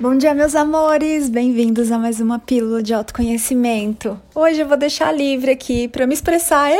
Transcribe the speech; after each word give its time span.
Bom 0.00 0.16
dia, 0.16 0.32
meus 0.32 0.54
amores! 0.54 1.28
Bem-vindos 1.28 1.90
a 1.90 1.98
mais 1.98 2.20
uma 2.20 2.38
pílula 2.38 2.80
de 2.80 2.94
autoconhecimento. 2.94 4.16
Hoje 4.32 4.60
eu 4.60 4.68
vou 4.68 4.76
deixar 4.76 5.10
livre 5.10 5.50
aqui 5.50 5.88
para 5.88 6.06
me 6.06 6.14
expressar. 6.14 6.70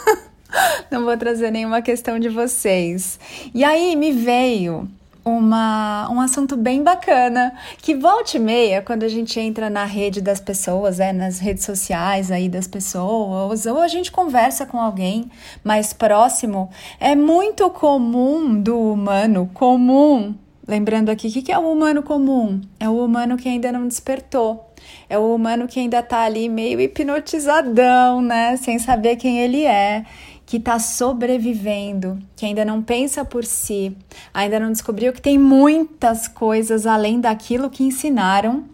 Não 0.92 1.06
vou 1.06 1.16
trazer 1.16 1.50
nenhuma 1.50 1.80
questão 1.80 2.18
de 2.18 2.28
vocês. 2.28 3.18
E 3.54 3.64
aí 3.64 3.96
me 3.96 4.12
veio 4.12 4.86
uma, 5.24 6.10
um 6.10 6.20
assunto 6.20 6.58
bem 6.58 6.82
bacana 6.82 7.54
que 7.78 7.94
volta 7.94 8.36
e 8.36 8.40
meia, 8.40 8.82
quando 8.82 9.04
a 9.04 9.08
gente 9.08 9.40
entra 9.40 9.70
na 9.70 9.86
rede 9.86 10.20
das 10.20 10.38
pessoas, 10.38 11.00
é, 11.00 11.14
nas 11.14 11.38
redes 11.38 11.64
sociais 11.64 12.30
aí 12.30 12.50
das 12.50 12.66
pessoas, 12.68 13.64
ou 13.64 13.80
a 13.80 13.88
gente 13.88 14.12
conversa 14.12 14.66
com 14.66 14.78
alguém 14.78 15.30
mais 15.64 15.94
próximo, 15.94 16.68
é 17.00 17.14
muito 17.14 17.70
comum 17.70 18.60
do 18.60 18.78
humano 18.78 19.50
comum 19.54 20.34
Lembrando 20.66 21.10
aqui, 21.10 21.28
o 21.28 21.30
que 21.30 21.52
é 21.52 21.58
o 21.58 21.70
humano 21.70 22.02
comum? 22.02 22.60
É 22.80 22.88
o 22.88 23.04
humano 23.04 23.36
que 23.36 23.48
ainda 23.48 23.70
não 23.70 23.86
despertou. 23.86 24.72
É 25.08 25.16
o 25.16 25.34
humano 25.34 25.68
que 25.68 25.78
ainda 25.78 26.02
tá 26.02 26.22
ali 26.22 26.48
meio 26.48 26.80
hipnotizadão, 26.80 28.20
né? 28.20 28.56
Sem 28.56 28.78
saber 28.78 29.16
quem 29.16 29.38
ele 29.38 29.64
é, 29.64 30.04
que 30.44 30.58
tá 30.58 30.78
sobrevivendo, 30.78 32.18
que 32.34 32.46
ainda 32.46 32.64
não 32.64 32.82
pensa 32.82 33.24
por 33.24 33.44
si, 33.44 33.96
ainda 34.34 34.58
não 34.58 34.72
descobriu 34.72 35.12
que 35.12 35.20
tem 35.20 35.38
muitas 35.38 36.28
coisas 36.28 36.86
além 36.86 37.20
daquilo 37.20 37.70
que 37.70 37.84
ensinaram 37.84 38.64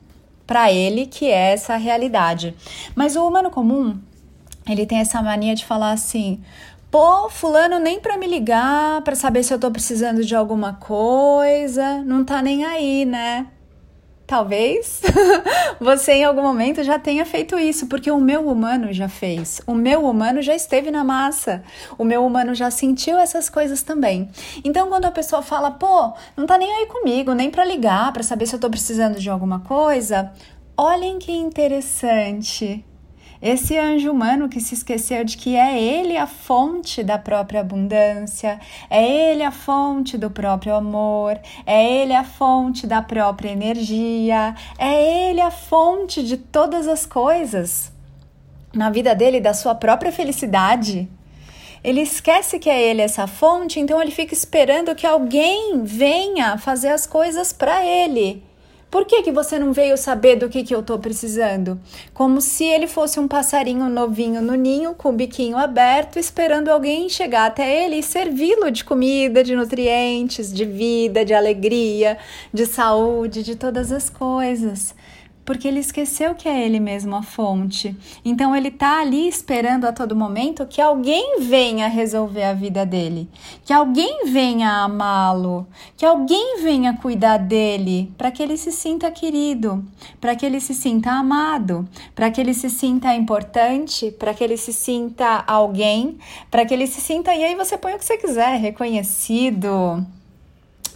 para 0.46 0.72
ele, 0.72 1.06
que 1.06 1.26
é 1.26 1.52
essa 1.52 1.76
realidade. 1.76 2.54
Mas 2.94 3.16
o 3.16 3.26
humano 3.26 3.50
comum, 3.50 3.98
ele 4.68 4.86
tem 4.86 4.98
essa 4.98 5.22
mania 5.22 5.54
de 5.54 5.64
falar 5.64 5.92
assim: 5.92 6.40
Pô, 6.92 7.30
fulano 7.30 7.78
nem 7.78 7.98
para 7.98 8.18
me 8.18 8.26
ligar, 8.26 9.00
para 9.00 9.14
saber 9.14 9.42
se 9.42 9.54
eu 9.54 9.58
tô 9.58 9.70
precisando 9.70 10.22
de 10.22 10.36
alguma 10.36 10.74
coisa, 10.74 12.02
não 12.04 12.22
tá 12.22 12.42
nem 12.42 12.66
aí, 12.66 13.06
né? 13.06 13.46
Talvez 14.26 15.00
você 15.80 16.12
em 16.12 16.24
algum 16.24 16.42
momento 16.42 16.82
já 16.82 16.98
tenha 16.98 17.24
feito 17.24 17.58
isso, 17.58 17.86
porque 17.86 18.10
o 18.10 18.20
meu 18.20 18.46
humano 18.46 18.92
já 18.92 19.08
fez. 19.08 19.62
O 19.66 19.72
meu 19.72 20.04
humano 20.04 20.42
já 20.42 20.54
esteve 20.54 20.90
na 20.90 21.02
massa. 21.02 21.64
O 21.96 22.04
meu 22.04 22.26
humano 22.26 22.54
já 22.54 22.70
sentiu 22.70 23.16
essas 23.16 23.48
coisas 23.48 23.82
também. 23.82 24.28
Então, 24.62 24.88
quando 24.90 25.06
a 25.06 25.10
pessoa 25.10 25.40
fala, 25.40 25.70
pô, 25.70 26.12
não 26.36 26.44
tá 26.44 26.58
nem 26.58 26.70
aí 26.74 26.86
comigo, 26.88 27.32
nem 27.32 27.50
para 27.50 27.64
ligar, 27.64 28.12
para 28.12 28.22
saber 28.22 28.44
se 28.44 28.54
eu 28.54 28.60
tô 28.60 28.68
precisando 28.68 29.18
de 29.18 29.30
alguma 29.30 29.60
coisa, 29.60 30.30
olhem 30.76 31.18
que 31.18 31.32
interessante. 31.32 32.84
Esse 33.42 33.76
anjo 33.76 34.12
humano 34.12 34.48
que 34.48 34.60
se 34.60 34.72
esqueceu 34.72 35.24
de 35.24 35.36
que 35.36 35.56
é 35.56 35.76
ele 35.76 36.16
a 36.16 36.28
fonte 36.28 37.02
da 37.02 37.18
própria 37.18 37.60
abundância, 37.60 38.60
é 38.88 39.04
ele 39.04 39.42
a 39.42 39.50
fonte 39.50 40.16
do 40.16 40.30
próprio 40.30 40.76
amor, 40.76 41.40
é 41.66 41.84
ele 41.84 42.14
a 42.14 42.22
fonte 42.22 42.86
da 42.86 43.02
própria 43.02 43.50
energia, 43.50 44.54
é 44.78 45.28
ele 45.28 45.40
a 45.40 45.50
fonte 45.50 46.22
de 46.22 46.36
todas 46.36 46.86
as 46.86 47.04
coisas 47.04 47.90
na 48.72 48.90
vida 48.90 49.12
dele, 49.12 49.40
da 49.40 49.52
sua 49.52 49.74
própria 49.74 50.12
felicidade. 50.12 51.08
Ele 51.82 52.00
esquece 52.00 52.60
que 52.60 52.70
é 52.70 52.80
ele 52.80 53.02
essa 53.02 53.26
fonte, 53.26 53.80
então 53.80 54.00
ele 54.00 54.12
fica 54.12 54.32
esperando 54.32 54.94
que 54.94 55.04
alguém 55.04 55.82
venha 55.82 56.56
fazer 56.58 56.90
as 56.90 57.08
coisas 57.08 57.52
para 57.52 57.84
ele. 57.84 58.51
Por 58.92 59.06
que, 59.06 59.22
que 59.22 59.32
você 59.32 59.58
não 59.58 59.72
veio 59.72 59.96
saber 59.96 60.36
do 60.36 60.50
que, 60.50 60.62
que 60.62 60.74
eu 60.74 60.80
estou 60.80 60.98
precisando? 60.98 61.80
Como 62.12 62.42
se 62.42 62.64
ele 62.64 62.86
fosse 62.86 63.18
um 63.18 63.26
passarinho 63.26 63.88
novinho 63.88 64.42
no 64.42 64.54
ninho, 64.54 64.92
com 64.92 65.08
o 65.08 65.12
biquinho 65.14 65.56
aberto, 65.56 66.18
esperando 66.18 66.68
alguém 66.68 67.08
chegar 67.08 67.46
até 67.46 67.86
ele 67.86 67.96
e 67.96 68.02
servi-lo 68.02 68.70
de 68.70 68.84
comida, 68.84 69.42
de 69.42 69.56
nutrientes, 69.56 70.52
de 70.52 70.66
vida, 70.66 71.24
de 71.24 71.32
alegria, 71.32 72.18
de 72.52 72.66
saúde, 72.66 73.42
de 73.42 73.56
todas 73.56 73.90
as 73.90 74.10
coisas 74.10 74.94
porque 75.44 75.66
ele 75.66 75.80
esqueceu 75.80 76.34
que 76.34 76.48
é 76.48 76.64
ele 76.64 76.78
mesmo 76.78 77.16
a 77.16 77.22
fonte. 77.22 77.96
Então 78.24 78.54
ele 78.54 78.68
está 78.68 79.00
ali 79.00 79.28
esperando 79.28 79.84
a 79.84 79.92
todo 79.92 80.16
momento 80.16 80.66
que 80.66 80.80
alguém 80.80 81.40
venha 81.40 81.88
resolver 81.88 82.44
a 82.44 82.54
vida 82.54 82.86
dele, 82.86 83.28
que 83.64 83.72
alguém 83.72 84.26
venha 84.26 84.84
amá-lo, 84.84 85.66
que 85.96 86.06
alguém 86.06 86.62
venha 86.62 86.96
cuidar 86.96 87.38
dele, 87.38 88.12
para 88.16 88.30
que 88.30 88.42
ele 88.42 88.56
se 88.56 88.70
sinta 88.70 89.10
querido, 89.10 89.84
para 90.20 90.36
que 90.36 90.46
ele 90.46 90.60
se 90.60 90.74
sinta 90.74 91.10
amado, 91.10 91.88
para 92.14 92.30
que 92.30 92.40
ele 92.40 92.54
se 92.54 92.70
sinta 92.70 93.14
importante, 93.14 94.10
para 94.10 94.32
que 94.34 94.44
ele 94.44 94.56
se 94.56 94.72
sinta 94.72 95.42
alguém, 95.46 96.18
para 96.50 96.64
que 96.64 96.72
ele 96.72 96.86
se 96.86 97.00
sinta 97.00 97.34
e 97.34 97.44
aí 97.44 97.54
você 97.54 97.76
põe 97.76 97.94
o 97.94 97.98
que 97.98 98.04
você 98.04 98.16
quiser, 98.16 98.58
reconhecido, 98.58 100.06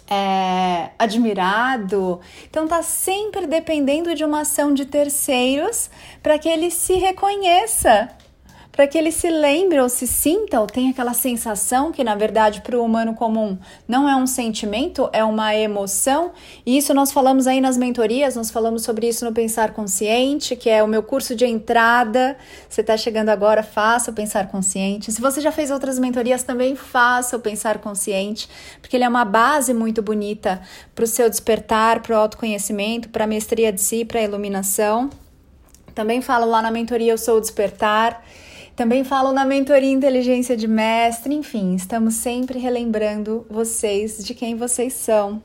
é, 0.09 0.91
admirado. 0.99 2.21
Então 2.49 2.67
tá 2.67 2.83
sempre 2.83 3.47
dependendo 3.47 4.15
de 4.15 4.25
uma 4.25 4.41
ação 4.41 4.73
de 4.73 4.85
terceiros 4.85 5.91
para 6.23 6.39
que 6.39 6.49
ele 6.49 6.71
se 6.71 6.95
reconheça 6.95 8.09
para 8.77 8.87
que 8.87 8.99
ele 8.99 9.11
se 9.11 9.31
lembre 9.31 9.81
ou 9.81 9.89
se 9.89 10.07
sinta 10.07 10.61
ou 10.61 10.67
tenha 10.67 10.91
aquela 10.91 11.15
sensação 11.15 11.91
que, 11.91 12.05
na 12.05 12.15
verdade, 12.15 12.61
para 12.61 12.77
o 12.77 12.85
humano 12.85 13.15
comum 13.15 13.57
não 13.89 14.07
é 14.07 14.15
um 14.15 14.27
sentimento, 14.27 15.09
é 15.15 15.25
uma 15.25 15.57
emoção. 15.57 16.33
E 16.65 16.77
isso 16.77 16.93
nós 16.93 17.11
falamos 17.11 17.47
aí 17.47 17.59
nas 17.59 17.79
mentorias, 17.79 18.37
nós 18.37 18.51
falamos 18.51 18.83
sobre 18.83 19.09
isso 19.09 19.25
no 19.25 19.33
Pensar 19.33 19.73
Consciente, 19.73 20.55
que 20.55 20.69
é 20.69 20.85
o 20.85 20.87
meu 20.87 21.03
curso 21.03 21.35
de 21.35 21.47
entrada. 21.47 22.37
Você 22.69 22.83
está 22.83 22.99
chegando 22.99 23.31
agora, 23.31 23.63
faça 23.63 24.11
o 24.11 24.15
Pensar 24.15 24.49
Consciente. 24.49 25.11
Se 25.11 25.23
você 25.23 25.41
já 25.41 25.51
fez 25.51 25.71
outras 25.71 25.99
mentorias, 25.99 26.43
também 26.43 26.77
faça 26.77 27.35
o 27.35 27.41
Pensar 27.41 27.79
Consciente, 27.79 28.47
porque 28.83 28.95
ele 28.95 29.05
é 29.05 29.09
uma 29.09 29.25
base 29.25 29.73
muito 29.73 30.03
bonita 30.03 30.61
para 30.95 31.05
o 31.05 31.09
seu 31.09 31.31
despertar, 31.31 32.03
para 32.03 32.15
o 32.15 32.19
autoconhecimento, 32.19 33.09
para 33.09 33.25
a 33.25 33.27
mestria 33.27 33.73
de 33.73 33.81
si, 33.81 34.05
para 34.05 34.21
a 34.21 34.23
iluminação. 34.23 35.09
Também 35.95 36.21
falo 36.21 36.45
lá 36.45 36.61
na 36.61 36.71
mentoria 36.71 37.13
Eu 37.13 37.17
Sou 37.17 37.39
o 37.39 37.41
Despertar. 37.41 38.23
Também 38.77 39.05
falo 39.05 39.33
na 39.33 39.47
mentoria 39.47 39.91
Inteligência 39.91 40.55
de 40.55 40.69
Mestre, 40.69 41.35
enfim, 41.35 41.75
estamos 41.75 42.17
sempre 42.17 42.59
relembrando 42.59 43.47
vocês 43.49 44.23
de 44.23 44.35
quem 44.35 44.55
vocês 44.55 44.93
são. 44.93 45.43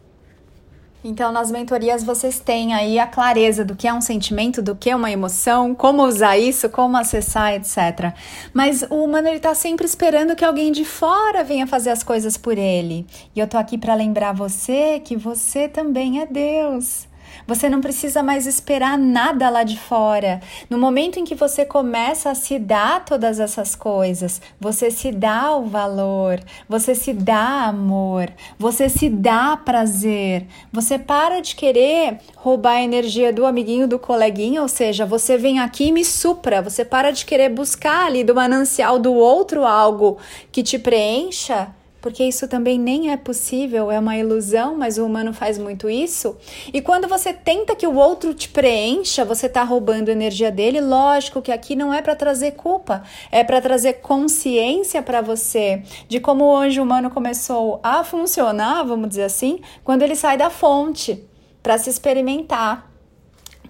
Então, 1.02 1.32
nas 1.32 1.50
mentorias 1.50 2.04
vocês 2.04 2.42
têm 2.42 2.74
aí 2.74 3.00
a 3.00 3.08
clareza 3.08 3.64
do 3.64 3.74
que 3.74 3.88
é 3.88 3.94
um 3.94 4.02
sentimento, 4.02 4.62
do 4.62 4.76
que 4.76 4.90
é 4.90 4.96
uma 4.96 5.10
emoção, 5.10 5.74
como 5.74 6.04
usar 6.04 6.38
isso, 6.38 6.70
como 6.70 6.98
acessar, 6.98 7.54
etc. 7.54 8.14
Mas 8.54 8.84
o 8.90 8.96
humano 8.96 9.30
ele 9.30 9.40
tá 9.40 9.56
sempre 9.56 9.86
esperando 9.86 10.36
que 10.36 10.44
alguém 10.44 10.70
de 10.70 10.84
fora 10.84 11.42
venha 11.42 11.66
fazer 11.66 11.92
as 11.92 12.04
coisas 12.04 12.36
por 12.36 12.58
ele. 12.58 13.08
E 13.34 13.40
eu 13.40 13.48
tô 13.48 13.58
aqui 13.58 13.78
para 13.78 13.96
lembrar 13.96 14.34
você 14.34 15.00
que 15.00 15.16
você 15.16 15.70
também 15.70 16.20
é 16.20 16.26
Deus. 16.26 17.08
Você 17.48 17.70
não 17.70 17.82
precisa 17.82 18.24
mais 18.24 18.46
esperar 18.46 18.98
nada 18.98 19.50
lá 19.50 19.64
de 19.64 19.80
fora. 19.80 20.42
No 20.70 20.78
momento 20.78 21.20
em 21.20 21.24
que 21.24 21.36
você 21.36 21.66
começa 21.66 22.30
a 22.30 22.36
se 22.36 22.58
dar 22.60 23.04
todas 23.06 23.40
essas 23.40 23.76
coisas, 23.76 24.42
você 24.60 24.92
se 24.92 25.12
dá 25.12 25.56
o 25.56 25.66
valor, 25.66 26.40
você 26.68 26.96
se 26.96 27.14
dá 27.14 27.66
amor, 27.66 28.30
você 28.58 28.90
se 28.90 29.10
dá 29.10 29.58
prazer. 29.58 30.48
Você 30.72 30.98
para 30.98 31.42
de 31.42 31.56
querer 31.56 32.20
roubar 32.36 32.78
a 32.78 32.84
energia 32.84 33.34
do 33.34 33.46
amiguinho, 33.46 33.88
do 33.88 34.00
coleguinha, 34.00 34.62
ou 34.62 34.68
seja, 34.68 35.06
você 35.06 35.38
vem 35.38 35.60
aqui 35.60 35.88
e 35.88 35.92
me 35.92 36.06
supra. 36.06 36.62
Você 36.62 36.86
para 36.86 37.12
de 37.12 37.26
querer 37.26 37.50
buscar 37.50 38.06
ali 38.06 38.24
do 38.24 38.36
manancial 38.36 39.00
do 39.00 39.14
outro 39.14 39.66
algo 39.66 40.18
que 40.52 40.64
te 40.64 40.78
preencha 40.80 41.70
porque 42.02 42.24
isso 42.24 42.48
também 42.48 42.80
nem 42.80 43.12
é 43.12 43.18
possível, 43.18 43.92
é 43.92 44.00
uma 44.00 44.18
ilusão, 44.18 44.76
mas 44.76 44.98
o 44.98 45.06
humano 45.06 45.34
faz 45.34 45.58
muito 45.58 45.90
isso. 45.90 46.36
E 46.74 46.82
quando 46.82 47.08
você 47.08 47.32
tenta 47.32 47.76
que 47.76 47.86
o 47.86 47.96
outro 47.96 48.34
te 48.34 48.50
preencha, 48.50 49.24
você 49.24 49.46
está 49.46 49.64
roubando 49.64 50.10
energia 50.10 50.52
dele. 50.52 50.82
Lógico 50.82 51.42
que 51.42 51.52
aqui 51.52 51.76
não 51.76 51.94
é 51.94 52.02
para 52.02 52.16
trazer 52.16 52.52
culpa, 52.54 53.04
é 53.32 53.44
para 53.44 53.62
trazer 53.62 53.94
consciência 53.94 55.02
para 55.02 55.22
você 55.22 55.84
de 56.08 56.20
como 56.20 56.46
o 56.46 56.56
anjo 56.56 56.82
humano 56.82 57.10
começou 57.10 57.80
a 57.84 58.04
funcionar, 58.04 58.84
vamos 58.84 59.10
dizer 59.10 59.24
assim, 59.24 59.62
quando 59.84 60.02
ele 60.02 60.16
sai 60.16 60.38
da 60.38 60.50
fonte 60.50 61.24
para 61.62 61.78
se 61.78 61.90
experimentar 61.90 62.91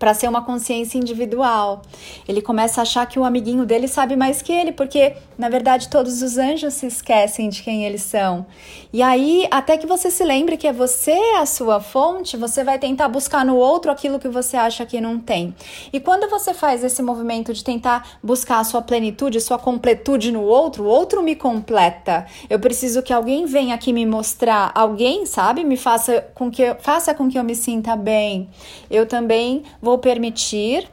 para 0.02 0.16
ser 0.16 0.28
uma 0.28 0.42
consciência 0.42 0.98
individual. 0.98 1.84
Ele 2.28 2.42
começa 2.42 2.82
a 2.82 2.84
achar 2.84 3.06
que 3.06 3.20
o 3.20 3.24
amiguinho 3.24 3.68
dele 3.68 3.88
sabe 3.88 4.16
mais 4.16 4.42
que 4.42 4.52
ele, 4.52 4.72
porque 4.72 5.14
na 5.38 5.48
verdade 5.48 5.90
todos 5.90 6.24
os 6.24 6.40
anjos 6.40 6.74
se 6.74 6.88
esquecem 6.88 7.50
de 7.50 7.62
quem 7.62 7.86
eles 7.86 8.02
são. 8.02 8.48
E 8.92 9.04
aí, 9.04 9.48
até 9.52 9.78
que 9.78 9.86
você 9.86 10.10
se 10.10 10.24
lembre 10.24 10.58
que 10.58 10.68
é 10.68 10.74
você 10.74 11.16
a 11.38 11.46
sua 11.46 11.80
fonte, 11.80 12.36
você 12.36 12.64
vai 12.64 12.80
tentar 12.80 13.10
buscar 13.10 13.46
no 13.46 13.56
outro 13.56 13.92
aquilo 13.92 14.18
que 14.18 14.28
você 14.28 14.58
acha 14.58 14.88
que 14.88 15.00
não 15.00 15.20
tem. 15.20 15.56
E 15.94 16.00
quando 16.00 16.28
você 16.28 16.52
faz 16.52 16.84
esse 16.84 17.04
movimento 17.04 17.54
de 17.54 17.64
tentar 17.64 18.18
buscar 18.24 18.58
a 18.58 18.64
sua 18.64 18.82
plenitude, 18.82 19.40
sua 19.40 19.60
completude 19.60 20.32
no 20.32 20.42
outro, 20.42 20.84
o 20.84 20.88
outro 20.88 21.22
me 21.22 21.36
completa. 21.36 22.26
Eu 22.50 22.60
preciso 22.60 23.04
que 23.04 23.14
alguém 23.14 23.46
venha 23.46 23.76
aqui 23.76 23.94
me 23.94 24.06
mostrar, 24.06 24.72
alguém, 24.74 25.28
sabe, 25.28 25.64
me 25.64 25.78
faça 25.78 26.22
com 26.34 26.50
que 26.50 26.74
faça 26.80 27.14
com 27.14 27.30
que 27.30 27.38
eu 27.38 27.44
me 27.44 27.54
sinta 27.54 27.96
bem. 27.96 28.50
Eu 28.90 29.06
também 29.06 29.62
vou 29.80 29.91
vou 29.92 29.98
permitir 29.98 30.88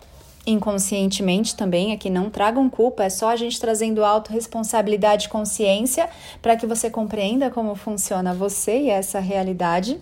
inconscientemente 0.45 1.55
também, 1.55 1.93
aqui 1.93 2.11
não 2.11 2.29
tragam 2.29 2.69
culpa, 2.69 3.05
é 3.05 3.11
só 3.11 3.29
a 3.29 3.37
gente 3.37 3.61
trazendo 3.61 4.05
autorresponsabilidade 4.05 5.27
e 5.27 5.29
consciência 5.29 6.09
para 6.43 6.57
que 6.57 6.67
você 6.67 6.91
compreenda 6.91 7.49
como 7.49 7.77
funciona 7.77 8.35
você 8.35 8.77
e 8.81 8.91
essa 8.91 9.21
realidade. 9.21 10.01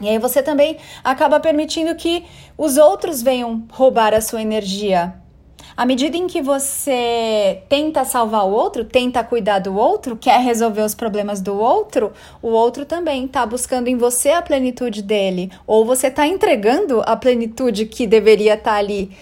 E 0.00 0.08
aí 0.08 0.18
você 0.18 0.42
também 0.42 0.78
acaba 1.04 1.38
permitindo 1.38 1.94
que 1.94 2.24
os 2.56 2.76
outros 2.76 3.22
venham 3.22 3.66
roubar 3.70 4.14
a 4.14 4.20
sua 4.20 4.42
energia. 4.42 5.14
À 5.78 5.86
medida 5.86 6.16
em 6.16 6.26
que 6.26 6.42
você 6.42 7.62
tenta 7.68 8.04
salvar 8.04 8.44
o 8.44 8.50
outro, 8.50 8.84
tenta 8.84 9.22
cuidar 9.22 9.60
do 9.60 9.76
outro, 9.76 10.16
quer 10.16 10.40
resolver 10.40 10.82
os 10.82 10.92
problemas 10.92 11.40
do 11.40 11.56
outro, 11.56 12.12
o 12.42 12.48
outro 12.48 12.84
também 12.84 13.26
está 13.26 13.46
buscando 13.46 13.86
em 13.86 13.96
você 13.96 14.30
a 14.30 14.42
plenitude 14.42 15.02
dele. 15.02 15.52
Ou 15.68 15.84
você 15.84 16.08
está 16.08 16.26
entregando 16.26 17.00
a 17.06 17.14
plenitude 17.14 17.86
que 17.86 18.08
deveria 18.08 18.54
estar 18.54 18.72
tá 18.72 18.76
ali 18.76 19.16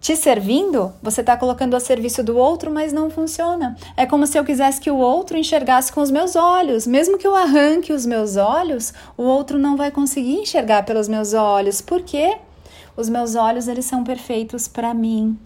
te 0.00 0.16
servindo, 0.16 0.92
você 1.00 1.20
está 1.20 1.36
colocando 1.36 1.76
a 1.76 1.78
serviço 1.78 2.24
do 2.24 2.36
outro, 2.36 2.72
mas 2.72 2.92
não 2.92 3.08
funciona. 3.08 3.76
É 3.96 4.04
como 4.04 4.26
se 4.26 4.36
eu 4.36 4.44
quisesse 4.44 4.80
que 4.80 4.90
o 4.90 4.96
outro 4.96 5.38
enxergasse 5.38 5.92
com 5.92 6.00
os 6.00 6.10
meus 6.10 6.34
olhos. 6.34 6.84
Mesmo 6.84 7.16
que 7.16 7.28
eu 7.28 7.36
arranque 7.36 7.92
os 7.92 8.04
meus 8.04 8.36
olhos, 8.36 8.92
o 9.16 9.22
outro 9.22 9.56
não 9.56 9.76
vai 9.76 9.92
conseguir 9.92 10.34
enxergar 10.34 10.84
pelos 10.84 11.06
meus 11.06 11.32
olhos. 11.32 11.80
Por 11.80 12.02
quê? 12.02 12.38
Os 12.96 13.08
meus 13.08 13.36
olhos, 13.36 13.68
eles 13.68 13.84
são 13.84 14.02
perfeitos 14.02 14.66
para 14.66 14.92
mim. 14.92 15.38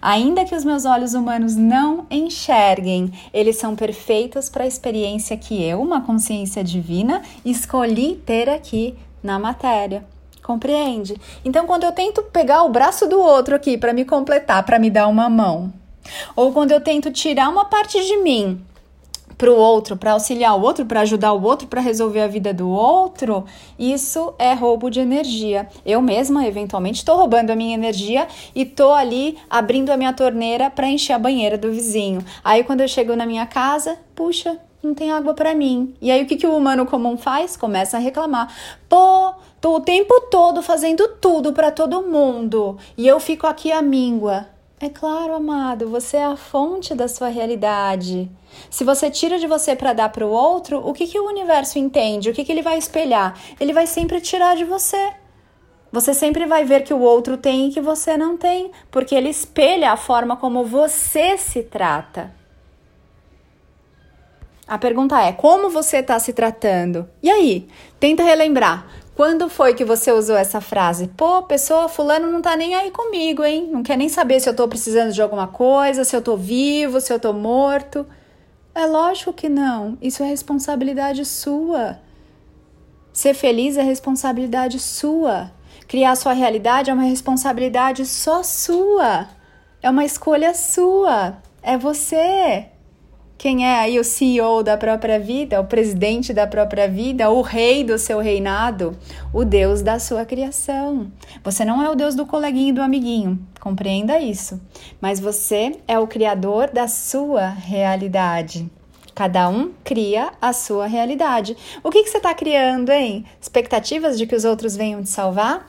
Ainda 0.00 0.44
que 0.44 0.54
os 0.54 0.64
meus 0.64 0.84
olhos 0.84 1.14
humanos 1.14 1.56
não 1.56 2.06
enxerguem, 2.10 3.12
eles 3.32 3.56
são 3.56 3.74
perfeitos 3.74 4.48
para 4.48 4.64
a 4.64 4.66
experiência 4.66 5.36
que 5.36 5.62
eu, 5.62 5.80
uma 5.80 6.00
consciência 6.00 6.62
divina, 6.62 7.22
escolhi 7.44 8.16
ter 8.24 8.48
aqui 8.48 8.94
na 9.22 9.38
matéria. 9.38 10.04
Compreende? 10.42 11.14
Então, 11.44 11.66
quando 11.66 11.84
eu 11.84 11.92
tento 11.92 12.22
pegar 12.24 12.64
o 12.64 12.68
braço 12.68 13.08
do 13.08 13.20
outro 13.20 13.54
aqui 13.54 13.78
para 13.78 13.92
me 13.92 14.04
completar, 14.04 14.64
para 14.64 14.78
me 14.78 14.90
dar 14.90 15.06
uma 15.06 15.30
mão, 15.30 15.72
ou 16.34 16.52
quando 16.52 16.72
eu 16.72 16.80
tento 16.80 17.12
tirar 17.12 17.48
uma 17.48 17.66
parte 17.66 18.04
de 18.04 18.16
mim 18.18 18.60
para 19.42 19.50
o 19.50 19.56
outro, 19.56 19.96
para 19.96 20.12
auxiliar 20.12 20.56
o 20.56 20.62
outro, 20.62 20.86
para 20.86 21.00
ajudar 21.00 21.32
o 21.32 21.42
outro, 21.42 21.66
para 21.66 21.80
resolver 21.80 22.20
a 22.20 22.28
vida 22.28 22.54
do 22.54 22.70
outro, 22.70 23.44
isso 23.76 24.32
é 24.38 24.54
roubo 24.54 24.88
de 24.88 25.00
energia. 25.00 25.68
Eu 25.84 26.00
mesma, 26.00 26.46
eventualmente, 26.46 26.98
estou 26.98 27.16
roubando 27.16 27.50
a 27.50 27.56
minha 27.56 27.74
energia 27.74 28.28
e 28.54 28.62
estou 28.62 28.94
ali 28.94 29.36
abrindo 29.50 29.90
a 29.90 29.96
minha 29.96 30.12
torneira 30.12 30.70
para 30.70 30.88
encher 30.88 31.14
a 31.14 31.18
banheira 31.18 31.58
do 31.58 31.72
vizinho. 31.72 32.24
Aí, 32.44 32.62
quando 32.62 32.82
eu 32.82 32.88
chego 32.88 33.16
na 33.16 33.26
minha 33.26 33.44
casa, 33.44 33.98
puxa, 34.14 34.60
não 34.80 34.94
tem 34.94 35.10
água 35.10 35.34
para 35.34 35.56
mim. 35.56 35.92
E 36.00 36.12
aí, 36.12 36.22
o 36.22 36.26
que, 36.26 36.36
que 36.36 36.46
o 36.46 36.56
humano 36.56 36.86
comum 36.86 37.16
faz? 37.16 37.56
Começa 37.56 37.96
a 37.96 38.00
reclamar. 38.00 38.46
Pô, 38.88 39.34
tô 39.60 39.74
o 39.74 39.80
tempo 39.80 40.20
todo 40.30 40.62
fazendo 40.62 41.16
tudo 41.20 41.52
para 41.52 41.72
todo 41.72 42.02
mundo 42.02 42.78
e 42.96 43.08
eu 43.08 43.18
fico 43.18 43.48
aqui 43.48 43.72
à 43.72 43.82
míngua. 43.82 44.46
É 44.84 44.88
claro, 44.88 45.32
amado, 45.36 45.88
você 45.88 46.16
é 46.16 46.24
a 46.24 46.34
fonte 46.34 46.92
da 46.92 47.06
sua 47.06 47.28
realidade. 47.28 48.28
Se 48.68 48.82
você 48.82 49.08
tira 49.08 49.38
de 49.38 49.46
você 49.46 49.76
para 49.76 49.92
dar 49.92 50.08
para 50.08 50.26
o 50.26 50.30
outro, 50.30 50.84
o 50.84 50.92
que, 50.92 51.06
que 51.06 51.20
o 51.20 51.28
universo 51.28 51.78
entende? 51.78 52.28
O 52.28 52.34
que, 52.34 52.44
que 52.44 52.50
ele 52.50 52.62
vai 52.62 52.78
espelhar? 52.78 53.38
Ele 53.60 53.72
vai 53.72 53.86
sempre 53.86 54.20
tirar 54.20 54.56
de 54.56 54.64
você. 54.64 55.12
Você 55.92 56.12
sempre 56.12 56.46
vai 56.46 56.64
ver 56.64 56.82
que 56.82 56.92
o 56.92 56.98
outro 56.98 57.36
tem 57.36 57.68
e 57.68 57.70
que 57.70 57.80
você 57.80 58.16
não 58.16 58.36
tem, 58.36 58.72
porque 58.90 59.14
ele 59.14 59.28
espelha 59.28 59.92
a 59.92 59.96
forma 59.96 60.36
como 60.36 60.64
você 60.64 61.38
se 61.38 61.62
trata. 61.62 62.34
A 64.66 64.78
pergunta 64.78 65.22
é: 65.22 65.30
como 65.30 65.70
você 65.70 65.98
está 65.98 66.18
se 66.18 66.32
tratando? 66.32 67.08
E 67.22 67.30
aí? 67.30 67.68
Tenta 68.00 68.24
relembrar. 68.24 68.84
Quando 69.14 69.50
foi 69.50 69.74
que 69.74 69.84
você 69.84 70.10
usou 70.10 70.36
essa 70.36 70.60
frase? 70.60 71.08
Pô, 71.08 71.42
pessoa, 71.42 71.88
fulano 71.88 72.32
não 72.32 72.40
tá 72.40 72.56
nem 72.56 72.74
aí 72.74 72.90
comigo, 72.90 73.44
hein? 73.44 73.68
Não 73.70 73.82
quer 73.82 73.98
nem 73.98 74.08
saber 74.08 74.40
se 74.40 74.48
eu 74.48 74.56
tô 74.56 74.66
precisando 74.66 75.12
de 75.12 75.20
alguma 75.20 75.46
coisa, 75.46 76.02
se 76.02 76.16
eu 76.16 76.22
tô 76.22 76.34
vivo, 76.34 77.00
se 77.00 77.12
eu 77.12 77.20
tô 77.20 77.32
morto. 77.32 78.06
É 78.74 78.86
lógico 78.86 79.32
que 79.32 79.50
não. 79.50 79.98
Isso 80.00 80.22
é 80.22 80.26
responsabilidade 80.26 81.26
sua. 81.26 81.98
Ser 83.12 83.34
feliz 83.34 83.76
é 83.76 83.82
responsabilidade 83.82 84.80
sua. 84.80 85.52
Criar 85.86 86.16
sua 86.16 86.32
realidade 86.32 86.90
é 86.90 86.94
uma 86.94 87.02
responsabilidade 87.02 88.06
só 88.06 88.42
sua. 88.42 89.28
É 89.82 89.90
uma 89.90 90.06
escolha 90.06 90.54
sua. 90.54 91.36
É 91.62 91.76
você. 91.76 92.71
Quem 93.42 93.66
é 93.66 93.80
aí 93.80 93.98
o 93.98 94.04
CEO 94.04 94.62
da 94.62 94.76
própria 94.76 95.18
vida, 95.18 95.60
o 95.60 95.64
presidente 95.64 96.32
da 96.32 96.46
própria 96.46 96.86
vida, 96.86 97.28
o 97.28 97.42
rei 97.42 97.82
do 97.82 97.98
seu 97.98 98.20
reinado, 98.20 98.96
o 99.34 99.44
Deus 99.44 99.82
da 99.82 99.98
sua 99.98 100.24
criação. 100.24 101.10
Você 101.42 101.64
não 101.64 101.82
é 101.82 101.90
o 101.90 101.96
Deus 101.96 102.14
do 102.14 102.24
coleguinho 102.24 102.68
e 102.68 102.72
do 102.72 102.80
amiguinho, 102.80 103.44
compreenda 103.58 104.20
isso. 104.20 104.60
Mas 105.00 105.18
você 105.18 105.76
é 105.88 105.98
o 105.98 106.06
criador 106.06 106.70
da 106.70 106.86
sua 106.86 107.48
realidade. 107.48 108.70
Cada 109.12 109.48
um 109.48 109.72
cria 109.82 110.30
a 110.40 110.52
sua 110.52 110.86
realidade. 110.86 111.56
O 111.82 111.90
que, 111.90 112.04
que 112.04 112.10
você 112.10 112.18
está 112.18 112.32
criando, 112.32 112.90
hein? 112.90 113.24
Expectativas 113.40 114.16
de 114.16 114.24
que 114.24 114.36
os 114.36 114.44
outros 114.44 114.76
venham 114.76 115.02
te 115.02 115.08
salvar? 115.08 115.68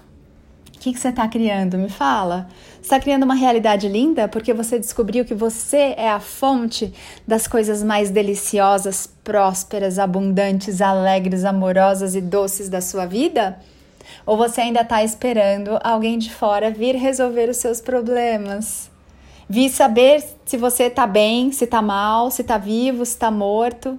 Que, 0.83 0.91
que 0.91 0.99
você 0.99 1.07
está 1.09 1.25
criando? 1.29 1.77
Me 1.77 1.87
fala. 1.87 2.49
Está 2.81 2.99
criando 2.99 3.23
uma 3.23 3.35
realidade 3.35 3.87
linda 3.87 4.27
porque 4.27 4.53
você 4.53 4.77
descobriu 4.77 5.23
que 5.23 5.33
você 5.33 5.93
é 5.95 6.09
a 6.09 6.19
fonte 6.19 6.93
das 7.25 7.47
coisas 7.47 7.81
mais 7.81 8.09
deliciosas, 8.09 9.07
prósperas, 9.23 9.97
abundantes, 9.97 10.81
alegres, 10.81 11.45
amorosas 11.45 12.15
e 12.15 12.21
doces 12.21 12.67
da 12.67 12.81
sua 12.81 13.05
vida? 13.05 13.57
Ou 14.25 14.35
você 14.35 14.59
ainda 14.59 14.81
está 14.81 15.01
esperando 15.01 15.79
alguém 15.81 16.17
de 16.17 16.33
fora 16.33 16.69
vir 16.69 16.95
resolver 16.95 17.49
os 17.49 17.57
seus 17.57 17.79
problemas? 17.79 18.91
Vir 19.47 19.69
saber 19.69 20.21
se 20.43 20.57
você 20.57 20.83
está 20.85 21.07
bem, 21.07 21.49
se 21.53 21.63
está 21.63 21.81
mal, 21.81 22.29
se 22.29 22.41
está 22.41 22.57
vivo, 22.57 23.05
se 23.05 23.13
está 23.13 23.31
morto? 23.31 23.97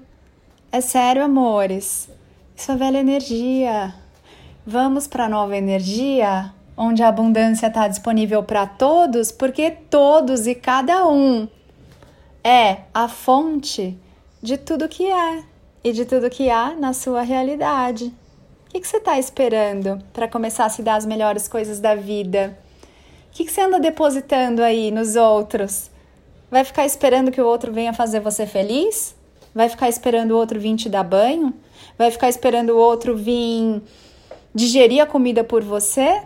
É 0.71 0.83
sério, 0.83 1.25
amores. 1.25 2.11
Isso 2.55 2.73
é 2.73 2.77
velha 2.77 2.99
energia. 2.99 3.95
Vamos 4.67 5.07
para 5.07 5.25
a 5.25 5.29
nova 5.31 5.57
energia? 5.57 6.54
Onde 6.77 7.03
a 7.03 7.09
abundância 7.09 7.69
está 7.69 7.87
disponível 7.89 8.43
para 8.43 8.67
todos, 8.67 9.31
porque 9.31 9.71
todos 9.71 10.47
e 10.47 10.55
cada 10.55 11.07
um 11.07 11.49
é 12.43 12.79
a 12.93 13.09
fonte 13.09 13.99
de 14.43 14.59
tudo 14.59 14.89
que 14.89 15.07
é 15.07 15.43
e 15.83 15.93
de 15.93 16.05
tudo 16.05 16.31
que 16.31 16.51
há 16.51 16.75
na 16.75 16.93
sua 16.93 17.23
realidade. 17.23 18.13
O 18.67 18.71
que, 18.71 18.81
que 18.81 18.89
você 18.89 18.97
está 18.97 19.19
esperando 19.19 20.03
para 20.13 20.29
começar 20.29 20.65
a 20.65 20.69
se 20.69 20.83
dar 20.83 20.97
as 20.97 21.07
melhores 21.07 21.47
coisas 21.47 21.79
da 21.79 21.95
vida? 21.95 22.59
O 23.29 23.37
que, 23.37 23.45
que 23.45 23.53
você 23.53 23.61
anda 23.61 23.79
depositando 23.79 24.63
aí 24.63 24.91
nos 24.91 25.17
outros? 25.17 25.91
Vai 26.51 26.65
ficar 26.65 26.85
esperando 26.85 27.31
que 27.31 27.41
o 27.41 27.47
outro 27.47 27.73
venha 27.73 27.93
fazer 27.93 28.21
você 28.21 28.47
feliz? 28.47 29.15
Vai 29.55 29.69
ficar 29.69 29.89
esperando 29.89 30.33
o 30.33 30.37
outro 30.37 30.59
vir 30.59 30.75
te 30.77 30.89
dar 30.89 31.05
banho? 31.05 31.55
Vai 31.97 32.11
ficar 32.11 32.29
esperando 32.29 32.71
o 32.71 32.77
outro 32.77 33.17
vir 33.17 33.81
digerir 34.55 35.01
a 35.01 35.07
comida 35.07 35.45
por 35.45 35.63
você? 35.63 36.23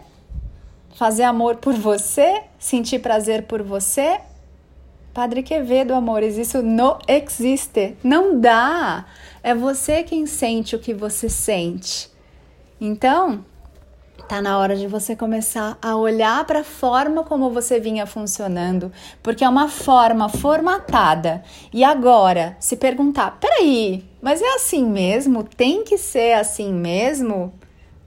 Fazer 0.94 1.24
amor 1.24 1.56
por 1.56 1.74
você, 1.74 2.42
sentir 2.58 2.98
prazer 3.00 3.44
por 3.44 3.62
você. 3.62 4.20
Padre 5.14 5.42
Quevedo, 5.42 5.94
amores, 5.94 6.36
isso 6.36 6.62
não 6.62 6.98
existe. 7.08 7.96
Não 8.04 8.40
dá. 8.40 9.06
É 9.42 9.54
você 9.54 10.02
quem 10.02 10.26
sente 10.26 10.76
o 10.76 10.78
que 10.78 10.94
você 10.94 11.28
sente. 11.28 12.10
Então, 12.80 13.44
tá 14.28 14.42
na 14.42 14.58
hora 14.58 14.76
de 14.76 14.86
você 14.86 15.16
começar 15.16 15.78
a 15.80 15.96
olhar 15.96 16.44
para 16.44 16.60
a 16.60 16.64
forma 16.64 17.24
como 17.24 17.50
você 17.50 17.80
vinha 17.80 18.06
funcionando, 18.06 18.92
porque 19.22 19.42
é 19.42 19.48
uma 19.48 19.68
forma 19.68 20.28
formatada. 20.28 21.42
E 21.72 21.82
agora, 21.82 22.56
se 22.60 22.76
perguntar: 22.76 23.38
peraí, 23.40 24.04
mas 24.20 24.42
é 24.42 24.54
assim 24.54 24.84
mesmo? 24.84 25.42
Tem 25.42 25.82
que 25.82 25.96
ser 25.96 26.34
assim 26.34 26.72
mesmo? 26.72 27.52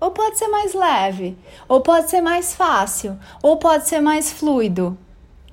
Ou 0.02 0.10
pode 0.10 0.40
ser 0.40 0.48
mais 0.48 0.74
leve, 0.74 1.38
ou 1.70 1.80
pode 1.80 2.10
ser 2.10 2.22
mais 2.22 2.56
fácil, 2.56 3.20
ou 3.44 3.58
pode 3.58 3.88
ser 3.88 4.02
mais 4.02 4.32
fluido. 4.32 4.98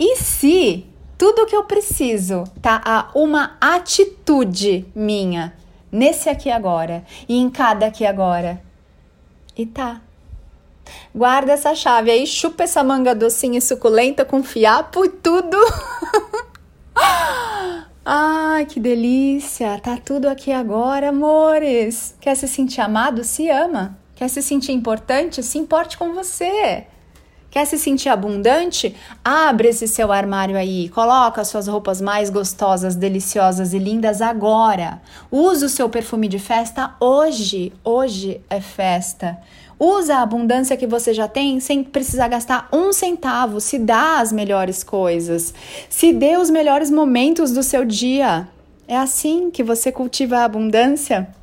E 0.01 0.17
se 0.17 0.87
tudo 1.19 1.45
que 1.45 1.55
eu 1.55 1.65
preciso 1.65 2.45
tá 2.63 2.81
a 2.83 3.11
uma 3.15 3.59
atitude 3.61 4.87
minha 4.95 5.53
nesse 5.93 6.31
aqui 6.31 6.51
agora 6.51 7.05
e 7.29 7.37
em 7.37 7.51
cada 7.51 7.87
aqui 7.87 8.07
agora? 8.07 8.63
E 9.55 9.67
tá. 9.67 10.01
Guarda 11.15 11.53
essa 11.53 11.75
chave 11.75 12.11
aí, 12.11 12.27
chupa 12.27 12.63
essa 12.63 12.83
manga 12.83 13.15
docinha 13.15 13.59
e 13.59 13.61
suculenta 13.61 14.25
com 14.25 14.43
fiapo 14.43 15.05
e 15.05 15.11
tudo. 15.11 15.59
Ai, 18.03 18.65
que 18.65 18.81
delícia! 18.81 19.79
Tá 19.79 19.99
tudo 20.03 20.27
aqui 20.27 20.51
agora, 20.51 21.11
amores. 21.11 22.15
Quer 22.19 22.35
se 22.35 22.49
sentir 22.49 22.81
amado? 22.81 23.23
Se 23.23 23.51
ama. 23.51 23.99
Quer 24.19 24.29
se 24.29 24.43
sentir 24.43 24.73
importante? 24.73 25.45
Se 25.45 25.59
importe 25.59 25.97
com 25.97 26.13
você. 26.13 26.83
Quer 27.53 27.65
se 27.67 27.79
sentir 27.79 28.09
abundante? 28.09 28.97
Abre 29.25 29.69
esse 29.69 29.87
seu 29.87 30.11
armário 30.11 30.57
aí, 30.57 30.89
coloca 30.89 31.41
as 31.41 31.47
suas 31.47 31.69
roupas 31.69 32.01
mais 32.01 32.29
gostosas, 32.29 32.97
deliciosas 32.97 33.73
e 33.73 33.79
lindas 33.79 34.21
agora. 34.21 35.01
Use 35.31 35.65
o 35.65 35.69
seu 35.69 35.89
perfume 35.89 36.27
de 36.27 36.41
festa 36.41 36.97
hoje. 36.99 37.73
Hoje 37.85 38.41
é 38.51 38.61
festa. 38.61 39.39
Usa 39.79 40.17
a 40.17 40.23
abundância 40.23 40.77
que 40.77 40.87
você 40.89 41.15
já 41.15 41.29
tem 41.29 41.61
sem 41.61 41.85
precisar 41.85 42.27
gastar 42.27 42.69
um 42.73 42.93
centavo. 42.93 43.61
Se 43.61 43.79
dá 43.79 44.19
as 44.19 44.33
melhores 44.33 44.83
coisas. 44.83 45.55
Se 45.89 46.13
dê 46.13 46.37
os 46.37 46.51
melhores 46.51 46.91
momentos 46.91 47.53
do 47.53 47.63
seu 47.63 47.85
dia. 47.85 48.49
É 48.89 48.97
assim 48.97 49.49
que 49.49 49.63
você 49.63 49.93
cultiva 49.93 50.39
a 50.39 50.45
abundância. 50.45 51.38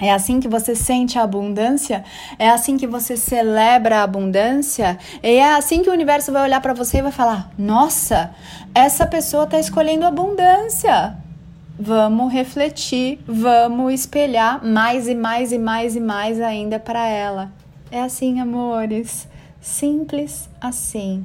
É 0.00 0.12
assim 0.12 0.38
que 0.38 0.46
você 0.46 0.76
sente 0.76 1.18
a 1.18 1.24
abundância? 1.24 2.04
É 2.38 2.48
assim 2.48 2.76
que 2.76 2.86
você 2.86 3.16
celebra 3.16 3.98
a 3.98 4.02
abundância? 4.04 4.96
E 5.20 5.38
é 5.38 5.54
assim 5.54 5.82
que 5.82 5.90
o 5.90 5.92
universo 5.92 6.30
vai 6.30 6.42
olhar 6.42 6.60
para 6.60 6.72
você 6.72 6.98
e 6.98 7.02
vai 7.02 7.10
falar: 7.10 7.50
"Nossa, 7.58 8.32
essa 8.72 9.06
pessoa 9.06 9.44
está 9.44 9.58
escolhendo 9.58 10.06
abundância". 10.06 11.16
Vamos 11.80 12.32
refletir, 12.32 13.20
vamos 13.26 13.92
espelhar 13.92 14.64
mais 14.64 15.08
e 15.08 15.14
mais 15.14 15.52
e 15.52 15.58
mais 15.58 15.96
e 15.96 16.00
mais 16.00 16.40
ainda 16.40 16.78
para 16.78 17.04
ela. 17.06 17.52
É 17.90 18.00
assim, 18.00 18.40
amores. 18.40 19.26
Simples 19.60 20.48
assim. 20.60 21.24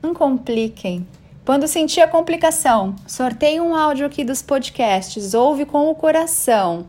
Não 0.00 0.14
compliquem. 0.14 1.06
Quando 1.44 1.66
sentir 1.66 2.00
a 2.00 2.08
complicação, 2.08 2.94
sorteie 3.06 3.60
um 3.60 3.74
áudio 3.74 4.06
aqui 4.06 4.24
dos 4.24 4.40
podcasts, 4.40 5.34
ouve 5.34 5.64
com 5.64 5.90
o 5.90 5.94
coração 5.94 6.86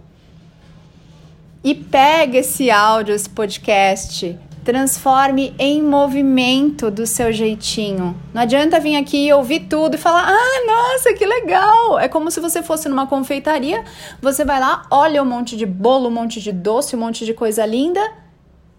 e 1.65 1.73
pega 1.73 2.37
esse 2.37 2.69
áudio, 2.69 3.15
esse 3.15 3.27
podcast, 3.27 4.37
transforme 4.63 5.51
em 5.57 5.81
movimento 5.81 6.91
do 6.91 7.07
seu 7.07 7.33
jeitinho. 7.33 8.15
Não 8.31 8.43
adianta 8.43 8.79
vir 8.79 8.95
aqui 8.95 9.33
ouvir 9.33 9.61
tudo 9.61 9.95
e 9.95 9.97
falar: 9.97 10.27
"Ah, 10.29 10.65
nossa, 10.67 11.15
que 11.15 11.25
legal". 11.25 11.97
É 11.97 12.07
como 12.07 12.29
se 12.29 12.39
você 12.39 12.61
fosse 12.61 12.87
numa 12.87 13.07
confeitaria, 13.07 13.83
você 14.21 14.45
vai 14.45 14.59
lá, 14.59 14.85
olha 14.91 15.23
um 15.23 15.25
monte 15.25 15.57
de 15.57 15.65
bolo, 15.65 16.07
um 16.09 16.11
monte 16.11 16.39
de 16.39 16.51
doce, 16.51 16.95
um 16.95 16.99
monte 16.99 17.25
de 17.25 17.33
coisa 17.33 17.65
linda 17.65 18.13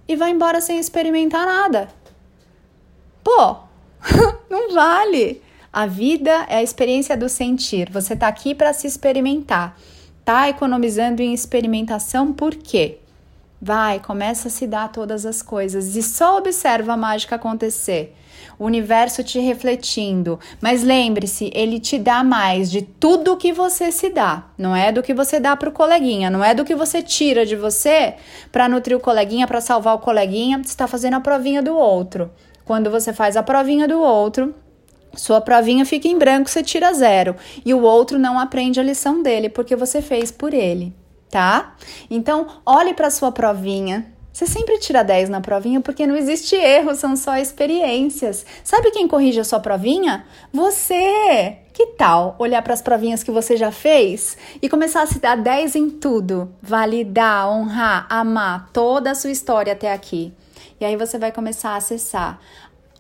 e 0.07 0.15
vai 0.15 0.31
embora 0.31 0.61
sem 0.61 0.79
experimentar 0.79 1.45
nada. 1.45 1.89
Pô, 3.25 3.57
não 4.49 4.73
vale. 4.73 5.43
A 5.73 5.87
vida 5.87 6.47
é 6.49 6.59
a 6.59 6.63
experiência 6.63 7.17
do 7.17 7.29
sentir. 7.29 7.91
Você 7.91 8.15
está 8.15 8.29
aqui 8.29 8.55
para 8.55 8.73
se 8.73 8.87
experimentar 8.87 9.77
tá 10.27 10.49
economizando 10.49 11.23
em 11.23 11.33
experimentação, 11.33 12.33
por 12.33 12.53
quê? 12.53 12.99
Vai, 13.63 14.01
começa 14.01 14.49
a 14.49 14.51
se 14.51 14.67
dar 14.67 14.91
todas 14.91 15.25
as 15.25 15.41
coisas 15.41 15.95
e 15.95 16.03
só 16.03 16.37
observa 16.37 16.95
a 16.95 16.97
mágica 16.97 17.37
acontecer. 17.37 18.13
O 18.59 18.65
universo 18.65 19.23
te 19.23 19.39
refletindo. 19.39 20.41
Mas 20.61 20.83
lembre-se, 20.83 21.49
ele 21.55 21.79
te 21.79 21.97
dá 21.97 22.25
mais 22.25 22.69
de 22.73 22.83
tudo 22.83 23.37
que 23.37 23.53
você 23.53 23.93
se 23.93 24.11
dá. 24.11 24.47
Não 24.59 24.75
é 24.75 24.91
do 24.91 25.01
que 25.01 25.15
você 25.15 25.39
dá 25.39 25.55
para 25.55 25.69
o 25.69 25.73
coleguinha, 25.73 26.29
não 26.29 26.43
é 26.43 26.55
do 26.55 26.65
que 26.65 26.75
você 26.75 27.01
tira 27.01 27.47
de 27.47 27.55
você 27.55 28.15
para 28.51 28.69
nutrir 28.69 28.97
o 28.97 29.01
coleguinha, 29.01 29.47
para 29.47 29.61
salvar 29.61 29.95
o 29.95 30.01
coleguinha. 30.01 30.59
Você 30.59 30.71
está 30.71 30.89
fazendo 30.89 31.15
a 31.15 31.21
provinha 31.21 31.63
do 31.63 31.77
outro. 31.77 32.33
Quando 32.65 32.91
você 32.91 33.13
faz 33.13 33.37
a 33.37 33.45
provinha 33.45 33.87
do 33.87 34.01
outro, 34.01 34.53
sua 35.17 35.41
provinha 35.41 35.85
fica 35.85 36.07
em 36.07 36.19
branco, 36.19 36.49
você 36.49 36.63
tira 36.63 36.93
zero. 36.93 37.35
E 37.65 37.73
o 37.75 37.83
outro 37.83 38.19
não 38.19 38.39
aprende 38.39 38.79
a 38.79 38.83
lição 38.83 39.23
dele, 39.23 39.49
porque 39.49 39.75
você 39.75 40.01
fez 40.03 40.31
por 40.31 40.55
ele, 40.55 40.95
tá? 41.31 41.75
Então, 42.11 42.47
olhe 42.65 42.95
para 42.95 43.11
sua 43.11 43.33
provinha. 43.33 44.13
Você 44.37 44.47
sempre 44.47 44.79
tira 44.79 45.03
10 45.03 45.31
na 45.31 45.41
provinha 45.41 45.81
porque 45.81 46.07
não 46.07 46.15
existe 46.15 46.55
erro, 46.55 46.95
são 46.95 47.17
só 47.17 47.39
experiências. 47.39 48.45
Sabe 48.63 48.91
quem 48.91 49.09
corrige 49.09 49.41
a 49.41 49.45
sua 49.45 49.61
provinha? 49.61 50.27
Você! 50.53 51.57
Que 51.73 51.87
tal 51.97 52.37
olhar 52.39 52.61
para 52.61 52.75
as 52.75 52.83
provinhas 52.83 53.23
que 53.23 53.31
você 53.31 53.57
já 53.57 53.71
fez 53.71 54.37
e 54.61 54.69
começar 54.69 55.01
a 55.01 55.07
se 55.07 55.19
dar 55.21 55.39
10 55.39 55.77
em 55.77 55.89
tudo? 55.89 56.55
Validar, 56.61 57.49
honrar, 57.49 58.07
amar 58.11 58.69
toda 58.75 59.11
a 59.11 59.15
sua 59.15 59.31
história 59.31 59.73
até 59.73 59.91
aqui. 59.91 60.35
E 60.79 60.85
aí 60.85 60.97
você 60.97 61.19
vai 61.19 61.33
começar 61.33 61.71
a 61.71 61.77
acessar 61.77 62.39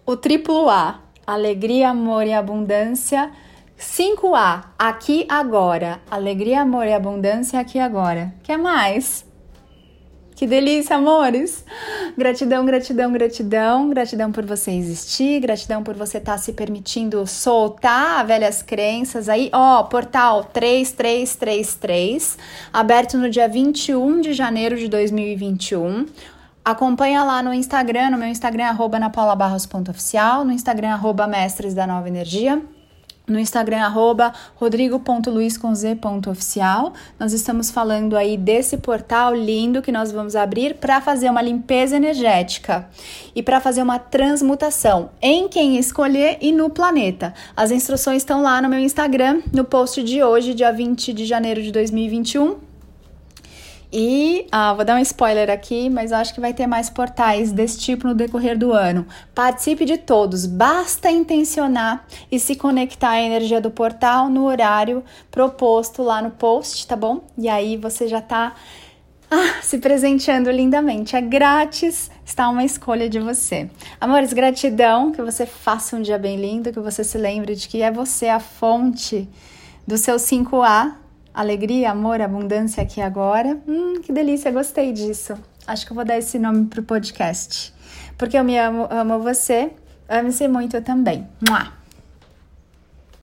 o 0.06 0.16
triplo 0.16 0.70
A, 0.70 1.02
alegria, 1.26 1.90
amor 1.90 2.26
e 2.26 2.32
abundância. 2.32 3.30
5A, 3.78 4.64
aqui 4.78 5.26
agora. 5.28 6.00
Alegria, 6.10 6.62
amor 6.62 6.86
e 6.86 6.94
abundância 6.94 7.60
aqui 7.60 7.78
agora. 7.78 8.32
Quer 8.42 8.56
mais? 8.56 9.26
Que 10.36 10.46
delícia, 10.46 10.96
amores! 10.96 11.64
Gratidão, 12.14 12.66
gratidão, 12.66 13.10
gratidão. 13.10 13.88
Gratidão 13.88 14.30
por 14.30 14.44
você 14.44 14.70
existir, 14.70 15.40
gratidão 15.40 15.82
por 15.82 15.94
você 15.94 16.18
estar 16.18 16.32
tá 16.32 16.38
se 16.38 16.52
permitindo 16.52 17.26
soltar 17.26 18.26
velhas 18.26 18.62
crenças 18.62 19.30
aí. 19.30 19.48
Ó, 19.50 19.82
portal 19.84 20.44
3333, 20.44 22.36
aberto 22.70 23.16
no 23.16 23.30
dia 23.30 23.48
21 23.48 24.20
de 24.20 24.34
janeiro 24.34 24.76
de 24.76 24.88
2021. 24.88 26.04
Acompanha 26.66 27.22
lá 27.22 27.42
no 27.44 27.54
Instagram, 27.54 28.10
no 28.10 28.18
meu 28.18 28.26
Instagram, 28.26 28.64
arroba 28.64 28.98
napaulabarros.oficial, 28.98 30.44
no 30.44 30.50
Instagram, 30.50 30.94
arroba 30.94 31.24
mestres 31.24 31.74
da 31.74 31.86
nova 31.86 32.08
energia, 32.08 32.60
no 33.24 33.38
Instagram, 33.38 33.82
arroba 33.82 34.32
rodrigo.luiz.oficial. 34.56 36.92
Nós 37.20 37.32
estamos 37.32 37.70
falando 37.70 38.16
aí 38.16 38.36
desse 38.36 38.78
portal 38.78 39.32
lindo 39.32 39.80
que 39.80 39.92
nós 39.92 40.10
vamos 40.10 40.34
abrir 40.34 40.74
para 40.74 41.00
fazer 41.00 41.30
uma 41.30 41.40
limpeza 41.40 41.94
energética 41.94 42.88
e 43.32 43.44
para 43.44 43.60
fazer 43.60 43.82
uma 43.82 44.00
transmutação 44.00 45.10
em 45.22 45.46
quem 45.46 45.78
escolher 45.78 46.36
e 46.40 46.50
no 46.50 46.68
planeta. 46.68 47.32
As 47.56 47.70
instruções 47.70 48.22
estão 48.22 48.42
lá 48.42 48.60
no 48.60 48.68
meu 48.68 48.80
Instagram, 48.80 49.40
no 49.52 49.64
post 49.64 50.02
de 50.02 50.20
hoje, 50.20 50.52
dia 50.52 50.72
20 50.72 51.12
de 51.12 51.26
janeiro 51.26 51.62
de 51.62 51.70
2021. 51.70 52.65
E 53.92 54.46
ah, 54.50 54.74
vou 54.74 54.84
dar 54.84 54.96
um 54.96 55.00
spoiler 55.00 55.48
aqui, 55.48 55.88
mas 55.88 56.12
acho 56.12 56.34
que 56.34 56.40
vai 56.40 56.52
ter 56.52 56.66
mais 56.66 56.90
portais 56.90 57.52
desse 57.52 57.78
tipo 57.78 58.08
no 58.08 58.14
decorrer 58.14 58.58
do 58.58 58.72
ano. 58.72 59.06
Participe 59.34 59.84
de 59.84 59.96
todos, 59.96 60.44
basta 60.44 61.10
intencionar 61.10 62.04
e 62.30 62.40
se 62.40 62.56
conectar 62.56 63.10
à 63.10 63.20
energia 63.20 63.60
do 63.60 63.70
portal 63.70 64.28
no 64.28 64.44
horário 64.44 65.04
proposto 65.30 66.02
lá 66.02 66.20
no 66.20 66.30
post, 66.30 66.86
tá 66.86 66.96
bom? 66.96 67.22
E 67.38 67.48
aí 67.48 67.76
você 67.76 68.08
já 68.08 68.20
tá 68.20 68.54
ah, 69.30 69.60
se 69.62 69.78
presenteando 69.78 70.50
lindamente. 70.50 71.16
É 71.16 71.20
grátis, 71.20 72.10
está 72.24 72.48
uma 72.48 72.64
escolha 72.64 73.08
de 73.08 73.18
você. 73.18 73.70
Amores, 74.00 74.32
gratidão, 74.32 75.12
que 75.12 75.22
você 75.22 75.46
faça 75.46 75.96
um 75.96 76.02
dia 76.02 76.18
bem 76.18 76.36
lindo, 76.36 76.72
que 76.72 76.80
você 76.80 77.02
se 77.02 77.18
lembre 77.18 77.54
de 77.54 77.68
que 77.68 77.82
é 77.82 77.90
você 77.90 78.28
a 78.28 78.40
fonte 78.40 79.28
do 79.86 79.96
seu 79.96 80.16
5A 80.16 81.05
alegria, 81.36 81.90
amor, 81.90 82.22
abundância 82.22 82.82
aqui 82.82 83.02
agora. 83.02 83.60
Hum, 83.68 84.00
que 84.00 84.10
delícia, 84.10 84.50
gostei 84.50 84.90
disso. 84.92 85.34
Acho 85.66 85.84
que 85.84 85.92
eu 85.92 85.94
vou 85.94 86.04
dar 86.04 86.16
esse 86.16 86.38
nome 86.38 86.66
pro 86.66 86.82
podcast. 86.82 87.74
Porque 88.16 88.38
eu 88.38 88.42
me 88.42 88.58
amo, 88.58 88.88
amo 88.90 89.18
você, 89.18 89.70
ame-se 90.08 90.48
muito 90.48 90.80
também. 90.80 91.28
Mua! 91.46 91.85